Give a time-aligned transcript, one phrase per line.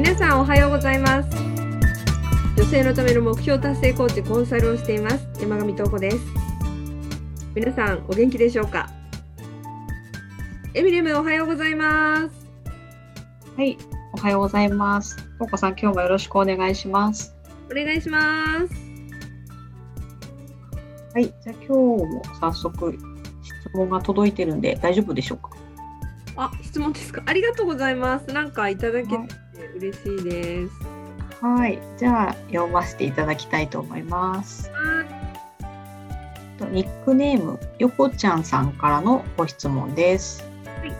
[0.00, 1.28] 皆さんおはようございます。
[2.56, 5.28] 女性のための目標達成コーチコンサルをしています。
[5.38, 6.18] 山上東子です。
[7.54, 8.88] 皆さんお元気でしょうか？
[10.72, 12.48] エミリムおはようございます。
[13.58, 13.76] はい、
[14.14, 15.18] おはようございます。
[15.38, 17.36] とうこさん、今日もよろしくお願いします。
[17.70, 18.74] お願いします。
[21.12, 22.98] はい、じゃあ今日も早速
[23.42, 25.50] 質問が届いてるんで大丈夫でしょうか？
[26.36, 27.22] あ質問ですか？
[27.26, 28.28] ありがとうございます。
[28.32, 29.18] なんかいただけて
[29.80, 30.74] 嬉しいです
[31.40, 34.70] はい、じゃあ読ませていただきたいと思います。
[36.58, 40.44] とニックネームよこちゃんさんからのご質問です。
[40.66, 40.92] はい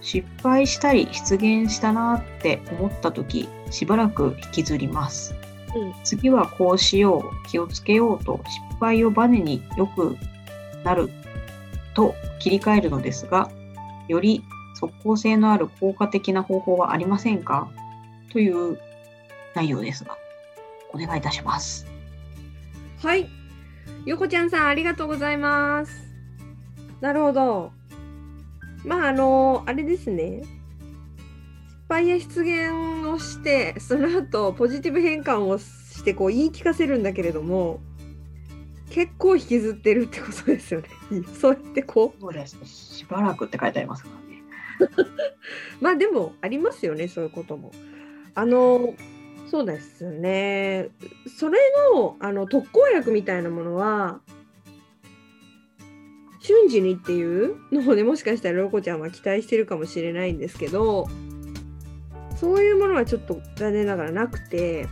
[0.00, 5.36] 失敗したり失言したなって思った時しばらく引きずります。
[5.76, 10.16] うん次はこうしよう気をつけようと失敗をバネによく
[10.82, 11.10] なる
[11.94, 13.50] と切り替えるのですが
[14.08, 14.42] より
[14.78, 17.70] 即効性のある効果的な方法はありませんか？
[18.30, 18.78] という
[19.54, 20.16] 内容ですが
[20.92, 21.86] お願いいたします。
[23.02, 23.28] はい。
[24.04, 25.92] よこちゃんさん、ありがとうございます。
[27.00, 27.72] なるほど。
[28.84, 30.42] まあ、あの、あれですね。
[30.42, 30.48] 失
[31.88, 37.80] 敗や失言をして、その後、ポジティブ変換をして、こう、言い聞かせるんだけれども、
[38.90, 40.88] 結構引きずってるってことですよね。
[41.38, 42.56] そうやってこう、そうです。
[42.64, 44.27] しばらくって書いてありますからね。
[45.80, 47.72] まあでも、ありますよね、そういうことも。
[48.34, 48.94] あの、
[49.50, 50.90] そうですね。
[51.26, 51.58] それ
[51.94, 54.20] の、あの、特効薬みたいなものは、
[56.48, 61.06] 瞬時にっていうのをねもしかしたらロコちゃんは期待してるかもしれないんですけど
[62.36, 64.88] そういうものはちょっと残念ながらなくて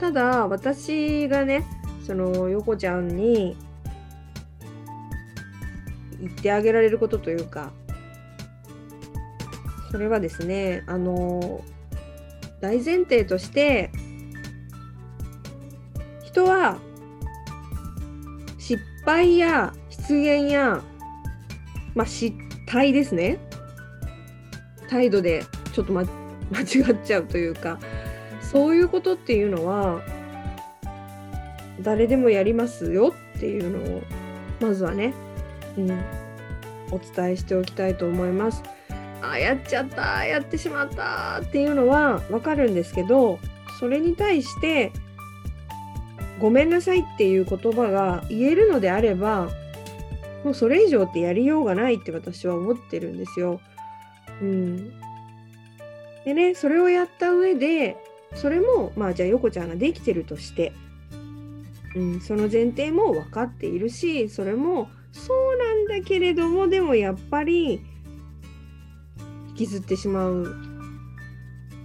[0.00, 1.66] ただ私がね
[2.06, 3.58] その横ちゃんに
[6.20, 7.72] 言ってあげられることというか
[9.90, 11.64] それはですねあの
[12.60, 13.90] 大前提として
[16.22, 16.78] 人は
[18.58, 20.82] 失敗や失言や、
[21.94, 22.36] まあ、失
[22.66, 23.38] 態ですね。
[24.88, 26.04] 態度でちょっと、ま、
[26.50, 27.78] 間違っちゃうというか
[28.40, 30.02] そういうことっていうのは
[31.80, 34.02] 誰でもやりますよっていうのを
[34.60, 35.14] まずはね、
[35.76, 35.90] うん、
[36.90, 38.62] お伝えしておきたいと思います。
[39.22, 40.24] あやっちゃった。
[40.24, 41.40] やってしまった。
[41.42, 43.38] っていうのはわかるんですけど
[43.78, 44.92] それに対して
[46.38, 49.48] ごめんなさいっていう言葉が言えるのであれば
[50.44, 53.60] もうそれ以上ってやりようがないって私は思ってるんですよ。
[54.40, 54.90] うん、
[56.24, 57.98] でねそれをやった上で
[58.34, 60.72] それもまあじゃあ横ちゃんができてるとして、
[61.94, 67.80] うん、その前提も分かっているしそれもそうなんだけれどもでもやっぱり
[69.50, 70.54] 引きずってしまう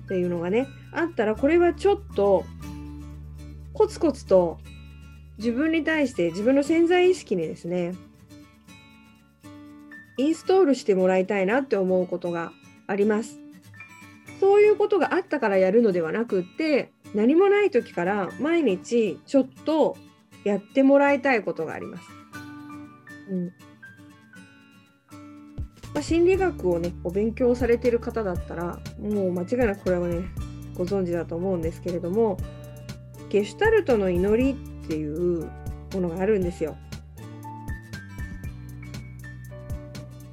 [0.05, 2.45] っていうのがねあったらこれはちょっと
[3.73, 4.59] コツコツと
[5.37, 7.95] 自分に対して自分の潜在意識にですね
[10.17, 12.53] インストールしてもらいたいなって思うことが
[12.87, 13.39] あります。
[14.39, 19.97] そういうことがあったからやるのではなくって何もない時から毎日ちょっと
[20.43, 22.07] やってもらいたいことがあります。
[23.29, 23.53] うん
[25.95, 30.25] まあ、心理学をねお勉強されている方だったらもう間違いなくこれはね
[30.75, 32.37] ご存知だと思うんですけれども
[33.29, 35.49] ゲシュタルトの祈りっていう
[35.93, 36.75] ものがあるんですよ。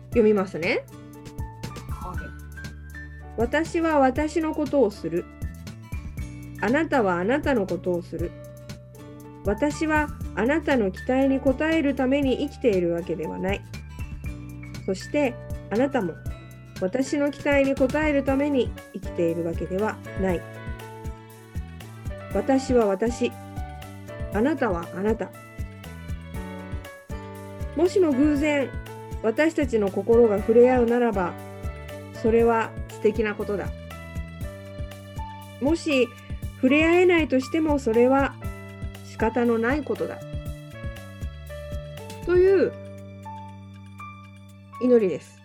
[0.07, 0.85] 読みますね。
[3.37, 5.25] 私は私のことをする。
[6.61, 8.31] あなたはあなたのことをする。
[9.45, 13.61] 私はあなたの期待に応えるために生きているわけではない。
[14.87, 15.35] そして
[15.71, 16.15] あなたも
[16.81, 20.41] 私の期待に応えるために生きているわけではない。
[22.35, 23.33] 私は私。
[24.35, 25.31] あなたはあなた。
[27.77, 28.71] もしも偶然
[29.23, 31.33] 私たちの心が触れ合うならば
[32.23, 33.69] それは素敵なことだ。
[35.61, 36.09] もし
[36.57, 38.35] 触れ合えないとしてもそれは
[39.23, 40.19] 方のないことだ。
[42.27, 42.73] という
[44.81, 45.41] 祈りです。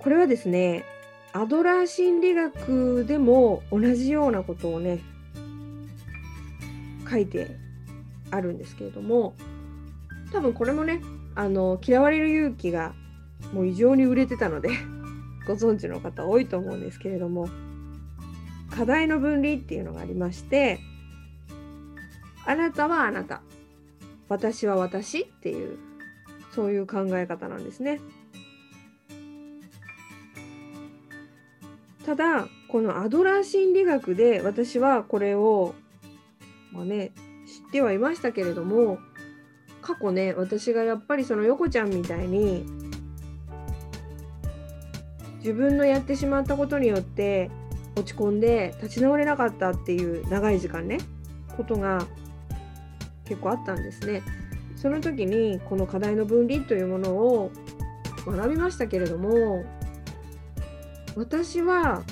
[0.00, 0.84] これはですね、
[1.32, 4.98] アドラー心理学でも同じようなことをね、
[7.08, 7.56] 書いて
[8.32, 9.34] あるんですけれども、
[10.32, 11.00] 多分これもね、
[11.36, 12.94] あの嫌われる勇気が
[13.52, 14.70] もう異常に売れてたので
[15.46, 17.48] ご存知の方多いと思うんですけれども
[18.70, 20.78] 課題の分離っていうのがありまして
[22.46, 23.42] あなたはあなた
[24.28, 25.78] 私は私っていう
[26.54, 28.00] そういう考え方なんですね。
[32.04, 35.74] ただこのアドラー心理学で私はこれを、
[36.72, 37.12] まあね、
[37.46, 38.98] 知ってはいましたけれども
[39.82, 42.64] 過去ね私がやっぱりその横ちゃんみたいに
[45.38, 47.50] 自分のやってしまったことによって
[47.96, 50.98] 落ち込んで立ち直れなかったっていう長い時間ね
[51.56, 52.06] ことが
[53.32, 54.22] 結構あったんですね。
[54.76, 57.50] その時にこの課題の分離というものを
[58.26, 59.64] 学びましたけれども
[61.16, 62.02] 私は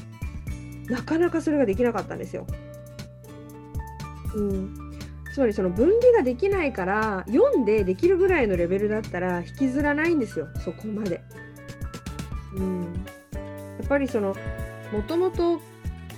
[0.89, 2.47] なかなかそれができなかったんですよ。
[4.35, 4.93] うん、
[5.35, 11.21] つまりその分離ができないから読んでできるぐらいのレベルだったら引きずらないんですよそこまで。
[12.55, 12.83] うん、
[13.33, 14.35] やっぱりその
[14.93, 15.61] もともと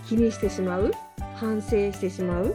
[0.06, 0.92] 気にしてしまう
[1.34, 2.54] 反省してしまう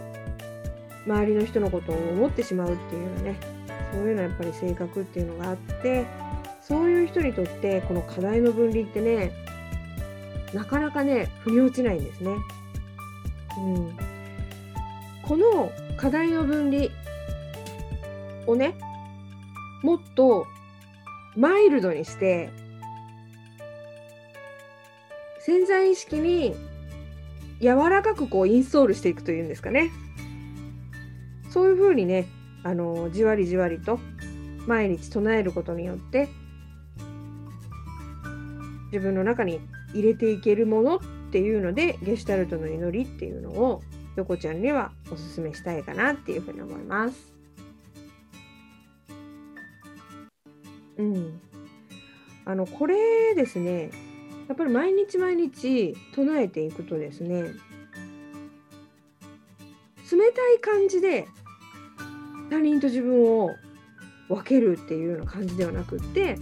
[1.08, 3.58] 周りの人のことを思ってしまうっていうね。
[3.92, 6.06] そういうのはやっぱり性格っていうのがあって
[6.62, 9.32] そういう人にとってこの課題の分離ってね
[10.54, 12.32] なかなかね腑に落ちないんですね。
[13.58, 13.98] うん、
[15.24, 16.90] この課題の分離
[18.46, 18.76] をね
[19.82, 20.46] もっと
[21.36, 22.50] マイルドにして
[25.40, 26.56] 潜在意識に
[27.62, 29.92] 柔らかくこうインストールしていくというんですかね。
[31.58, 32.28] そういうふうにね
[32.62, 34.00] あのじわりじわりと
[34.68, 36.30] 毎日唱えることによって
[38.92, 39.60] 自分の中に
[39.92, 41.00] 入れていけるものっ
[41.32, 43.82] ていうのでゲシュタルトの祈りっていうのを
[44.18, 47.34] 横ちゃんにはおすすめしたいかなっていうふうに思います。
[50.98, 51.42] うん。
[52.46, 53.90] あのこれですね
[54.48, 57.46] やっぱり毎日毎日唱えていくとですね
[60.12, 61.28] 冷たい感じで
[62.50, 63.56] 他人と自分を
[64.30, 66.38] 分けるっていうような感じではなくって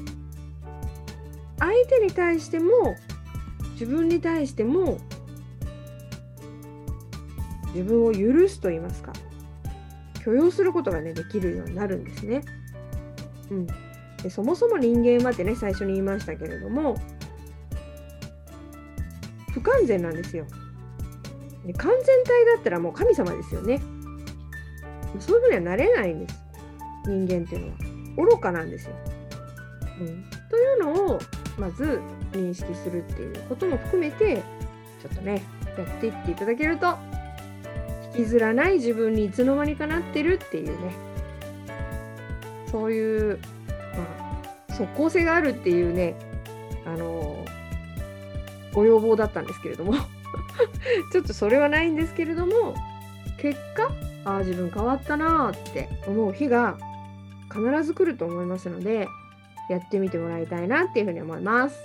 [1.59, 2.95] 相手に対しても
[3.73, 4.99] 自分に対しても
[7.73, 9.13] 自分を許すと言いますか
[10.23, 12.41] 許容することがねできるようになるんですね。
[13.51, 13.67] うん、
[14.23, 16.95] でそもそも人間はってね最初に言いましたけれども
[19.53, 20.45] 不完全なんですよ。
[21.65, 23.81] で完全体だったらもう神様ですよね。
[25.21, 26.41] そういうふうにはなれないんです。
[27.05, 27.95] 人間っていうのは。
[28.17, 28.95] 愚かなんですよ。
[29.99, 31.19] うん、というのを
[31.57, 32.01] まず
[32.33, 34.37] 認識するっていうことも含めて
[35.01, 35.41] ちょっとね
[35.77, 36.97] やっていっていただけると
[38.17, 40.93] 引きずらない自分にいつの間にかなってるっていうね。
[42.71, 43.39] そういう、
[43.95, 44.03] ま
[44.69, 46.15] あ、即効性があるっていうね
[46.85, 47.45] あの
[48.73, 49.93] ご要望だったんですけれども。
[51.11, 52.75] ちょっとそれはないんですけれども
[53.37, 53.89] 結果
[54.25, 56.77] ああ自分変わったなって思う日が
[57.53, 59.07] 必ず来ると思いますので
[59.69, 61.77] やってみてもらいたいなっていうふうに思います。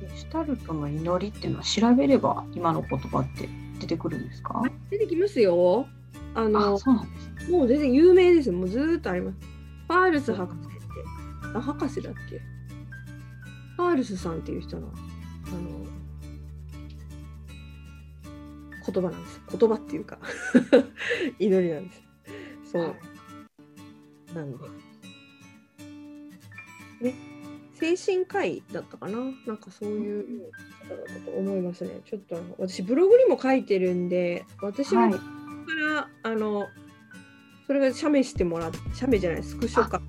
[0.00, 3.48] ゲシュタルトの祈りっていうのは調べれば今の言葉って
[3.80, 4.62] 出てくるんですか？
[4.90, 5.86] 出てきますよ。
[6.34, 8.50] あのそうなんです、もう全然有名です。
[8.50, 9.36] もうずっとあります。
[9.86, 10.78] パールス博士って、
[11.54, 12.40] あ、博士だっけ？
[13.76, 14.88] パールスさんっていう人の、
[15.46, 15.86] あの、
[18.94, 19.40] 言葉なんです。
[19.58, 20.18] 言葉っていうか
[21.38, 22.02] 祈りなんです。
[22.72, 22.94] そう。
[24.34, 24.58] なんで。
[27.00, 27.14] ね、
[27.74, 29.18] 精神科医だったかな？
[29.46, 30.52] なんかそういう
[30.88, 32.00] 方だったと思いますね。
[32.04, 35.18] ちょっと私ブログにも書いてるんで、私は、か
[35.74, 36.68] ら、あの、
[37.66, 40.00] それが写メしてもらって、写メじゃない、スクショか。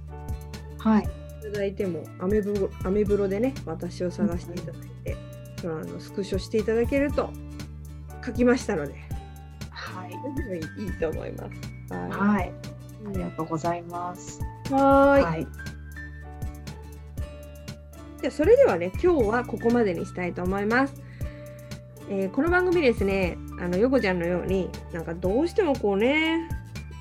[0.77, 1.03] はい。
[1.03, 5.17] いただいても、アメブロアメブロでね、私を探していただいて、
[5.63, 7.31] うん、あのスクショしていただけると
[8.25, 8.93] 書きましたので、
[9.69, 11.49] はい、いいと思いま
[11.89, 11.93] す。
[11.93, 12.53] はい、はい、
[13.07, 14.39] ありがとうございます。
[14.71, 15.47] はいはい
[18.21, 20.95] じゃあそれではね今日はここまでにしたいと思います。
[22.09, 26.49] えー、この番組ですねあのヨコちゃんのようになんかどうしてもこうね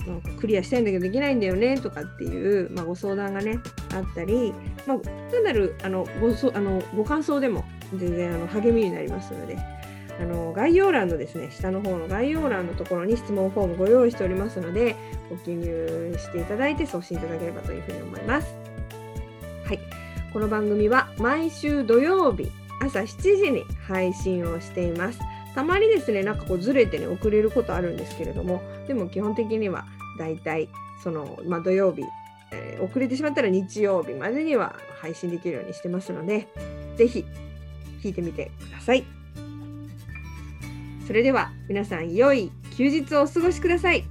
[0.07, 3.59] なんかクリアしたいんだけどできないんだよねとかっていう、まあ、ご相談がね
[3.95, 4.53] あったり、
[4.87, 4.99] まあ、
[5.31, 7.65] 単なるあのごそあのご感想でも
[7.95, 9.57] 全然あの励みになりますので
[10.21, 14.95] あの概要欄のですね下の方の概要欄のところに質問フォームご用意しておりますので
[15.29, 18.55] ご記入していただいて送信いただければというふうに思います。
[19.65, 19.81] はい、
[20.33, 25.19] この番組は毎週土曜日朝7時に配信をしています。
[25.55, 29.87] たまにですねなんかこうずれてね遅れることあるんですけれどもでも基本的には
[30.19, 30.69] だいたい
[31.03, 32.03] その、まあ、土曜日、
[32.51, 36.49] えー、遅れてしまったら日曜日までには配信できるようにしてますので
[36.97, 37.25] 是非
[38.03, 39.24] 聞いてみてください。
[41.07, 44.05] それでは皆さん良い休日をお過ごしください。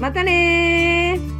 [0.00, 1.39] またね